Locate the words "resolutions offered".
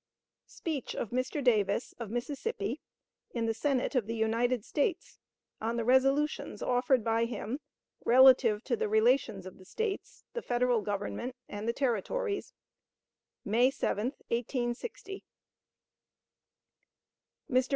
5.85-7.03